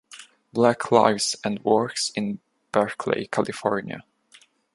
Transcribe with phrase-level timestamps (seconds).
[0.51, 2.39] Black lives and works in
[2.71, 4.03] Berkeley California.